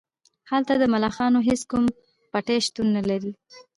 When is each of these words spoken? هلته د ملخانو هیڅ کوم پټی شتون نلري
هلته 0.51 0.73
د 0.77 0.83
ملخانو 0.93 1.39
هیڅ 1.47 1.61
کوم 1.71 1.83
پټی 2.31 2.57
شتون 2.65 2.87
نلري 2.95 3.31